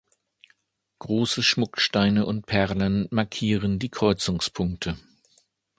[0.97, 4.97] Große Schmucksteine und Perlen markieren die Kreuzungspunkte.